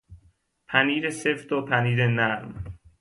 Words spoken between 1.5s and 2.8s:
و پنیر نرم